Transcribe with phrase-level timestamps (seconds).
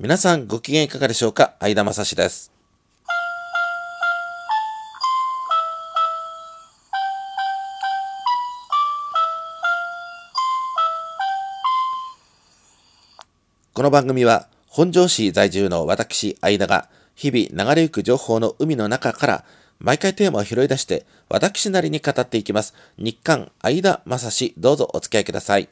[0.00, 1.56] 皆さんご機嫌いかがでしょうか？
[1.58, 2.52] 相田正史です。
[13.72, 19.44] この番組は本庄市在住の私相田が日々流れゆく情報の海の中から
[19.80, 22.72] 毎回テーマを拾い出して私なりに語っていきます。
[22.98, 25.68] 日刊相田正史どうぞお付き合いください。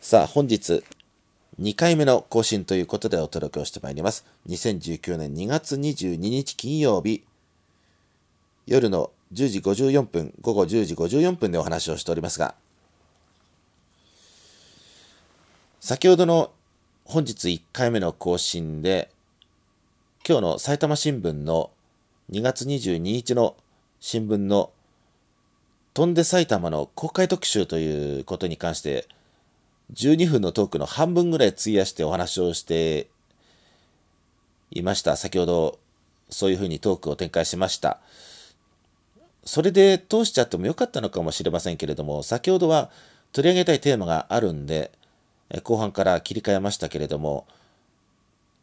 [0.00, 0.84] さあ本日
[1.60, 4.24] 2回目の更新ということでお届けをしてまいります。
[4.48, 7.22] 2019年2月22日金曜日、
[8.66, 12.54] 夜の10時54分、午後10時54分でお話をしておりますが、
[15.80, 16.50] 先ほどの
[17.04, 19.10] 本日1回目の更新で、
[20.26, 21.70] 今日の埼玉新聞の
[22.32, 23.54] 2月22日の
[24.00, 24.70] 新聞の
[25.92, 29.06] 飛んで埼玉の公開特集ということに関して
[29.92, 33.08] 12分のトークの半分ぐらい費やしてお話をして
[34.70, 35.16] いました。
[35.16, 35.78] 先ほど
[36.30, 37.98] そういうふうにトークを展開しました。
[39.44, 42.90] それで通しちゃってもよかったのかもしれませんけれども、先ほどは
[43.32, 44.90] 取り上げたいテーマがあるんで、
[45.62, 47.46] 後半から切り替えましたけれども、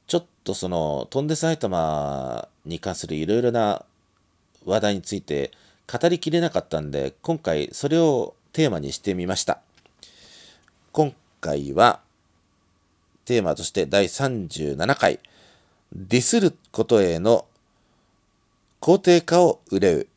[0.07, 3.85] ちょっとその飛んで埼玉に関するいろいろな
[4.65, 5.51] 話題について
[5.87, 9.59] 語りきれなかったんで、今回それをテーマにしてみました。
[10.93, 12.01] 今回は
[13.23, 15.19] テーマとして第37回
[15.93, 17.45] ディスることへの
[18.81, 20.07] 肯定化を憂う。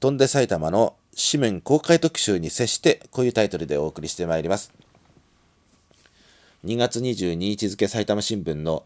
[0.00, 4.70] 飛んで埼玉の紙面公開特集に接してこういうタイトルでお送りしてまいります。
[6.66, 8.84] 2月22日付埼玉新聞の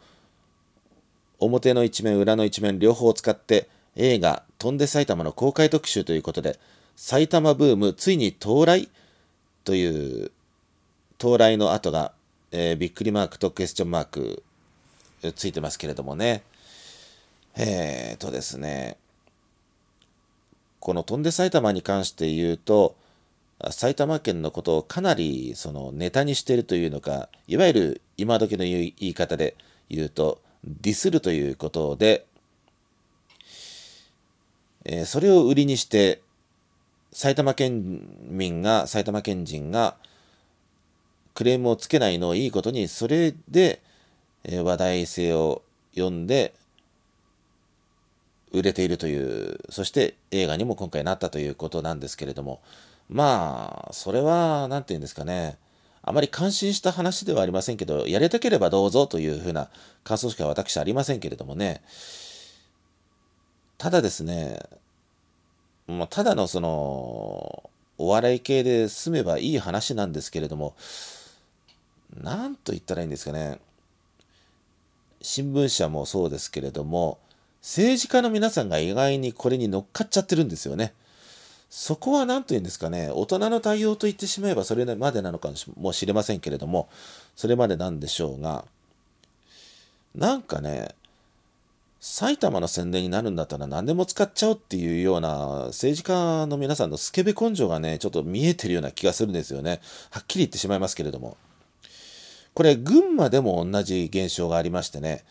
[1.41, 6.59] 表の一面裏の一面両方を使って映画「飛んで埼玉」の公開特集ということで
[6.95, 8.89] 埼玉ブームついに到来？
[9.65, 10.31] という
[11.19, 12.13] 到来の後が、
[12.53, 14.43] えー、びっくりマークとクエスチョンマーク
[15.35, 16.43] ついてますけれどもね。
[17.57, 18.99] えーとですね、
[20.79, 22.95] この飛んで埼玉に関して言うと、
[23.71, 29.57] 埼玉県のことをかなりそのネタにしているというのか、いわゆる今時の言い方で
[29.89, 32.27] 言うと、ディスるということで、
[34.85, 36.21] えー、それを売りにして、
[37.13, 39.97] 埼玉県民が、埼玉県人が、
[41.37, 43.83] クレームをつけないのをいいことに、それで、
[44.43, 45.61] え話題性を
[45.95, 46.55] 読んで、
[48.53, 52.63] 売れているという、そして映画にも今回なったということなんですけれども、
[53.11, 55.59] まあ、それは、何て言うんですかね、
[56.03, 59.69] あまり感心した話ではありませんけど、やりたければどうぞというふうな
[60.05, 61.83] 感想しか私ありませんけれどもね、
[63.77, 64.59] ただですね、
[65.87, 67.69] まあ、ただのその、
[67.99, 70.75] お笑い系で済めばいい話なんですけれども、
[72.15, 73.59] なんと言ったらいいんですかね。
[75.23, 77.19] 新聞社もそうですけれども、
[77.63, 80.93] 政治家の皆さんが意外にこれに乗っかっちゃってるんですよね。
[81.69, 86.89] そこは何と言うんですかね、大人の対応と言ってしまえばそれまでなのかもしれませんけれども、
[87.35, 88.65] それまでなんでしょうが、
[90.15, 90.95] なんかね、
[92.01, 99.81] 埼玉の宣伝になるんだったら何でも使っちゃおうっていうような政治家の皆さんのスケベ根性がね、ちょっと見えてるような気がするんですよね。
[100.11, 101.37] はっきり言ってしまいますけれども。
[102.57, 105.25] これ、群馬でも同じ現象がありましてね、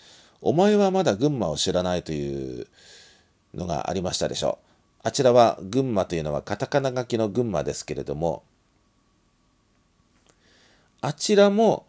[0.44, 2.68] お前はまだ群馬を知らないという
[3.56, 5.08] のがありましたでしょう。
[5.08, 8.44] あちらは群馬というのはカタカナ書きの群馬ですけれども、
[11.02, 11.88] あちらも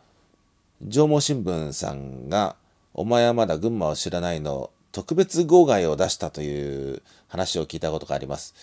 [0.81, 2.57] 上毛新聞さんが、
[2.95, 8.55] お前はまだ群馬を知らないの特別号外を出したという話を聞いたことがあります。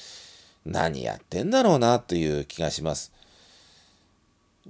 [0.66, 3.12] 何やってんだろうなという気がします。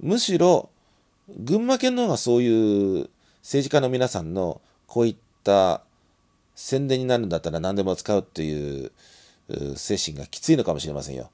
[0.02, 0.68] むしろ、
[1.28, 3.08] 群馬県の方がそういう
[3.42, 5.82] 政治家の皆さんのこういった
[6.54, 8.92] 宣伝になるんだったら何でも使うっていう
[9.76, 11.30] 精神がきついのかもしれませんよ。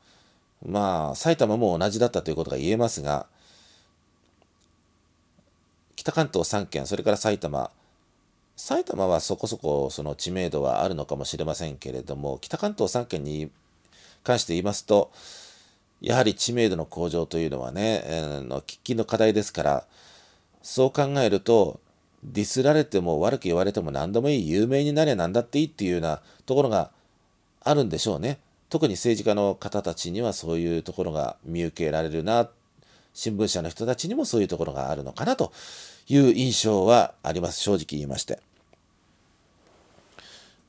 [0.67, 3.27] まあ、埼玉も同じだったということが言えますが、
[5.97, 7.71] 北関東3県、それから埼玉、
[8.57, 13.51] 埼玉はそこそこその知名度はあるのかもしれませんけれども、北関東3県に
[14.23, 15.11] 関して言いますと、
[16.01, 19.85] やはり知名度の向上というのはね、えー、の喫緊の課題ですから、
[20.63, 21.81] そう考えると、
[22.23, 26.91] ディスられても悪く言われても何でもいい、有名になりゃ何だっていいっていうようなところが
[27.63, 28.39] あるんでしょうね。
[28.69, 32.49] 特に政治家の方たちにはそういうところが見受けられるな、
[33.15, 35.53] 新聞社の人たちにもそういうところがあるのかなと
[36.09, 38.39] いう印象はあります、正直言いまして。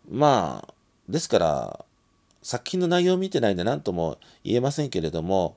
[0.10, 0.74] まあ、
[1.08, 1.86] ですから、
[2.44, 5.56] 作品の内容を見てないんで何とも言えませんけれども、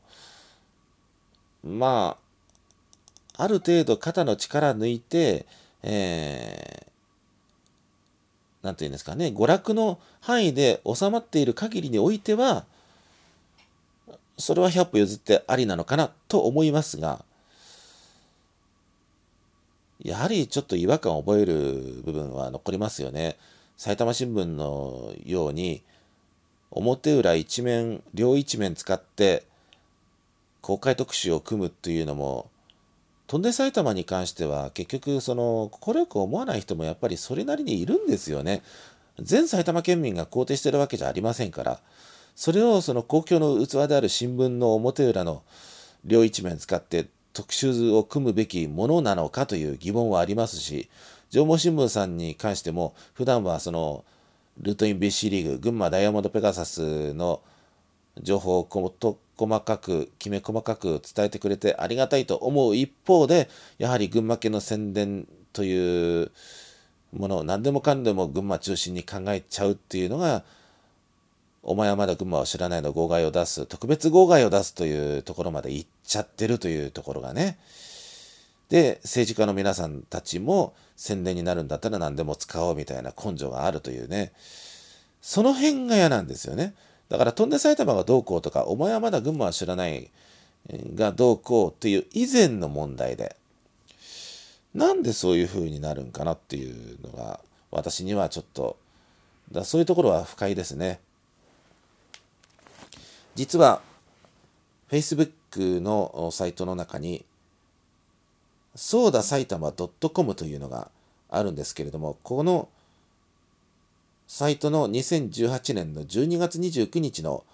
[1.62, 2.16] ま
[3.36, 5.46] あ、ある程度肩の力抜いて、
[5.82, 12.64] えー、なんていうんですかね、娯楽の範囲で収まっている限りにおいては、
[14.38, 17.24] それは100歩譲ってありなのかなと思いますが、
[20.02, 23.36] やはりちょっと違和感を覚える部分は残りますよね。
[23.76, 25.82] 埼玉新聞のように、
[26.74, 29.44] 表裏一面、両一面使って
[30.60, 32.50] 公開特集を組むというのも、
[33.26, 38.62] 飛んで埼玉に関しては結局その快く思わない人もやっぱりそれなりにいるんですよね。
[39.20, 41.80] 全埼玉県民が肯定してるわけじゃありませんから。
[42.34, 45.42] それをその公共の器である新聞の表裏の
[46.04, 50.88] 両一面使って特集を組むべきものなのかという疑問はありますし、
[51.30, 54.04] 上毛新聞さんに関しても、普段はその
[54.60, 57.40] ルートイン BC リーグ、群馬ダイヤモンドペガサスの
[58.22, 63.48] 情報をこと細かく、きめ細かく伝えてくれてありがたいと思う一方で、
[63.78, 66.30] やはり群馬県の宣伝という
[67.12, 70.44] ものを何でもかんでも群馬中心に考えちゃうっていうのが、
[71.62, 77.58] お前はまだ群馬を知らないの号外を出す、特別号外を出すというところまで行っちゃってるというところがね。
[78.68, 84.32] で、政治家の皆さんたちも宣伝になるんだったら何でも使おうみたいな根性があるというね。
[85.20, 86.74] その辺が嫌なんですよね。
[87.08, 90.10] だから飛んで埼玉がどうこうとか、お前はまだ群馬は知らない
[90.94, 93.36] がどうこうっていう以前の問題で、
[94.74, 98.76] なんでそういう風になるんかなっていうのが私にはちょっと、
[99.52, 101.00] だそういうところは不快ですね。
[103.34, 103.82] 実は
[104.90, 107.24] Facebook のサイトの中に
[108.74, 110.90] そうだ埼玉 .com というのが
[111.30, 112.68] あるんですけれどもこの
[114.26, 117.44] サイトの2018年の12月29日の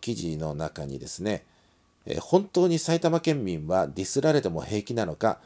[0.00, 1.44] 記事の中にですね
[2.20, 5.38] 本当に埼玉県民はディスられても平気なのか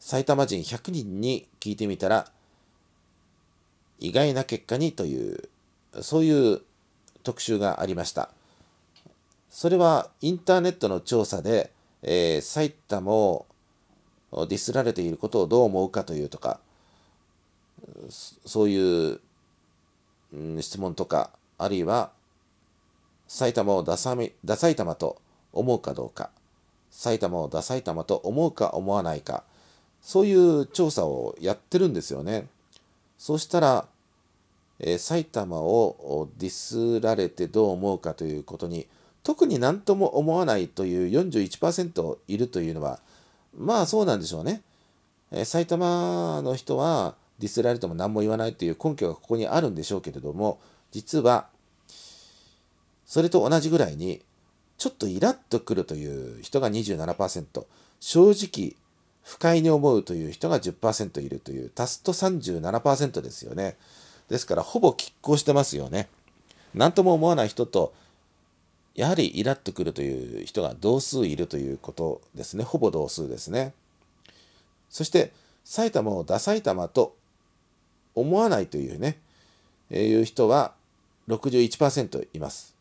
[0.00, 2.26] 埼玉人100人に聞いてみたら
[4.00, 5.48] 意外な結果にという
[6.00, 6.60] そういう
[7.24, 8.30] 特集がありました。
[9.50, 11.72] それはインターネットの調査で、
[12.02, 13.46] えー、埼玉を
[14.32, 16.60] ディスられていることをどう思うかというとか、
[18.44, 19.20] そういう、
[20.34, 22.10] うん、質問とか、あるいは、
[23.26, 25.20] 埼玉をダサダ埼玉と
[25.52, 26.30] 思うかどうか、
[26.90, 29.44] 埼玉をダ埼玉と思うか思わないか、
[30.02, 32.46] そういう調査をやってるんですよね。
[33.18, 33.86] そうしたら、
[34.80, 38.86] えー、埼玉をディスられてどう思うかということに
[39.28, 42.98] 特に何とも思わないという41%いるというのは、
[43.58, 44.62] まあそうなんでしょうね。
[45.32, 50.58] えー、埼玉の人はディスられても何も言わないという根拠がここにあるんでしょうけれども、
[50.92, 51.48] 実は、
[53.06, 54.22] それと同じぐらいに、
[54.76, 57.66] ちょっとイラッとくるという人が27%、
[58.00, 58.76] 正直、
[59.24, 63.76] 不快に思うという人が10%いるという、足すと37%ですよね。
[64.28, 66.08] ですから、ほぼ拮抗してますよね。
[66.74, 67.92] 何とも思わない人と、
[68.98, 72.64] やはりイラッとくるという人が同数いるということですね。
[72.64, 73.72] ほぼ同数ですね。
[74.90, 75.30] そして、
[75.64, 77.14] 埼玉をダ埼玉と
[78.16, 79.16] 思わないというね、
[79.92, 80.72] いう人は
[81.28, 82.74] 61%います。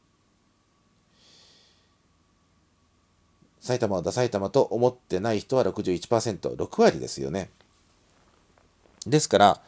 [3.61, 7.51] 埼玉をダ埼玉と思ってない人は61%、6割ですよね。
[9.05, 9.61] ですから、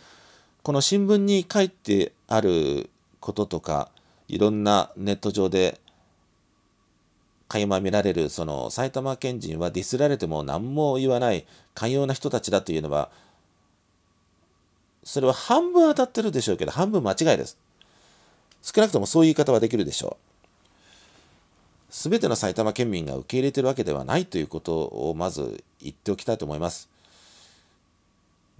[0.63, 3.91] この新聞に書いてあることとか、
[4.27, 5.79] いろんなネット上で
[7.49, 13.09] 垣間見られるその埼玉県人はディスられても何も言わない寛容な人たちだというのは
[15.03, 17.57] それは半分当たってるでしょうけど半分間違いです。
[18.61, 20.17] 少なくともそういう言い方はできるでしょ
[21.89, 21.93] う。
[21.93, 26.87] すべての埼玉県民が受け入れてるわけではないということをまず言っておきたいと思います。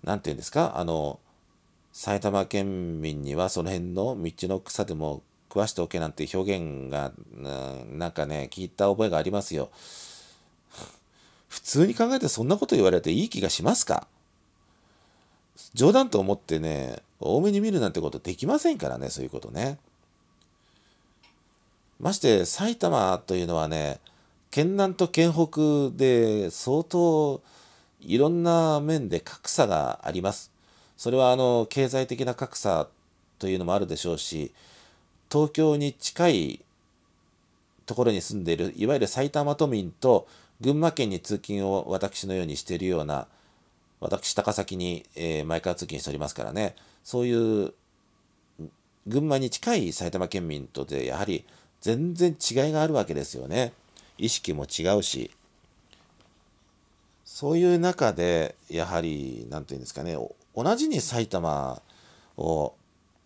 [0.03, 0.79] 何て言うんですか？
[0.79, 1.19] あの
[1.93, 7.11] 埼玉県民にはその辺の道の草でも食わしておけなんて表現が、
[7.91, 9.69] なんかね、聞いた覚えがありますよ。
[11.49, 14.07] 普通に考えてそんなこと言われていい気がしますか？
[15.73, 19.77] 冗談と思ってね、多めに見るなんてことできませんからね、そういうことね。
[21.99, 23.99] まして埼玉というのはね、
[24.51, 27.41] 県南と県北で相当
[28.01, 30.51] いろんな面で格差があります。
[30.97, 32.87] それはあの経済的な格差
[33.37, 34.51] というのもあるでしょうし、
[35.31, 36.59] 東京に近い
[37.85, 40.27] ところに住んでいるいわゆる埼玉都民と
[40.61, 43.27] 群馬県に通勤を私のようにしているような
[43.99, 46.75] 私高崎に、えー、毎回通勤しておりますからね。
[47.03, 47.73] そういう
[49.07, 51.45] 群馬に近い埼玉県民とでやはり
[51.81, 53.73] 全然違いがあるわけですよね。
[54.17, 55.31] 意識も違うし。
[57.25, 60.17] そういう中でやはり何て言うんですかね
[60.55, 61.81] 同じに埼玉
[62.35, 62.73] を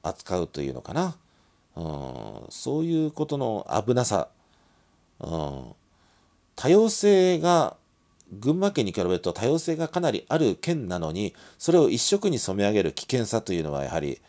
[0.04, 1.16] 扱うというのかな、
[1.76, 4.28] うん、そういうことの危なさ、
[5.20, 5.64] うん、
[6.56, 7.76] 多様性が
[8.40, 14.22] 群馬県に比べると多様性がかなりある県なのにそれを一色に染め上げる危険さというのはやはり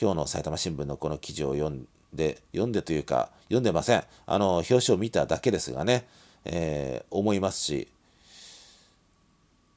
[0.00, 4.04] 今日の埼玉新聞のこの記事を読んで読んでというか読んでません。
[4.26, 6.06] あの表紙を見ただけですがね、
[6.44, 7.88] えー、思いますし、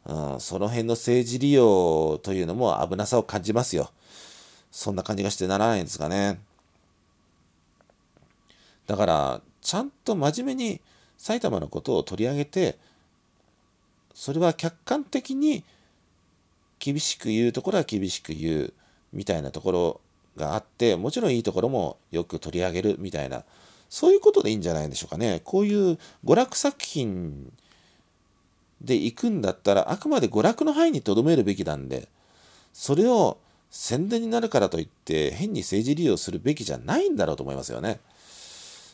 [0.06, 3.92] うん、その辺の政治利用というのも危なさを感じますよ。
[4.72, 6.40] そんな感じがしてならないんですかね。
[8.88, 10.82] だからちゃんと真面目に
[11.18, 12.78] 埼玉のことを取り上げて
[14.14, 15.64] それは客観的に
[16.80, 18.74] 厳しく言うところは厳しく言う
[19.14, 20.02] みたいなところ
[20.36, 23.44] があってもちろんいいところもよく取り上げるみたいな
[23.90, 27.52] そういうことでいいんじゃないでしょうかねこういう娯楽作品
[28.82, 32.08] で行くんだったらあくまで娯楽の範囲にとどめるべきなんで
[32.74, 33.38] それを
[33.72, 38.00] 宣伝になるからといって変に政治利用するべきじゃないんだろうと思いますよね。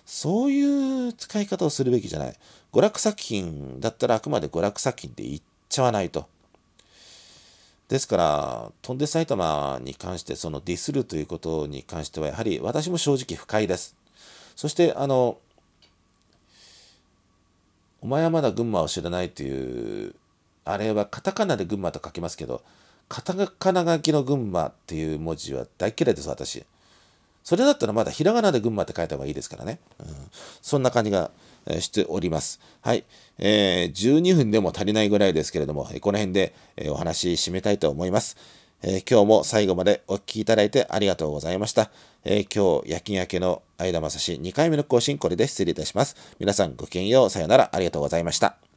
[0.10, 2.36] そういう使い方をするべきじゃない。
[2.74, 6.28] 娯楽作品だったらあくまで娯楽作品って言っちゃわないと。
[7.90, 13.96] ですから、飛んで埼玉に関して、そのディスるということに関しては、やはり私も正直不快です。
[14.56, 15.38] そして、あの、
[18.02, 20.16] お前はまだ群馬を知らないという、
[20.66, 22.64] あれはカタカナで群馬と書きますけど、
[23.10, 26.66] カタカナ書きの群馬っていう文字は大嫌いです、私。
[27.50, 29.80] それだったらまだひらがなで群馬って書いた方がいいですからね。
[30.00, 30.06] うん、
[30.62, 31.32] そんな感じが
[31.80, 32.60] しております。
[32.82, 33.06] はい。
[33.40, 36.54] えー、12分でも足りないぐらいですけれども、この辺で
[36.90, 38.38] お話し締めたいと思います。
[38.84, 41.90] えー、今日も最後までお聴きいただいてありがとうございました。
[42.24, 46.16] えー、今日夜勤明けの相田正史2回目の更新これで失礼いたします。
[46.38, 47.30] 皆さんごきげんよう。
[47.32, 47.72] さよなら。
[47.74, 48.69] ありがとうございました。